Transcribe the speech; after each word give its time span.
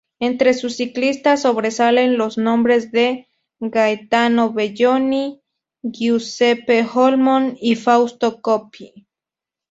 Entre 0.19 0.55
sus 0.55 0.77
ciclistas, 0.77 1.43
sobresalen 1.43 2.17
los 2.17 2.35
nombres 2.39 2.91
de 2.91 3.27
Gaetano 3.59 4.51
Belloni, 4.51 5.43
Giuseppe 5.83 6.83
Olmo 6.95 7.53
y 7.61 7.75
Fausto 7.75 8.41
Coppi. 8.41 9.05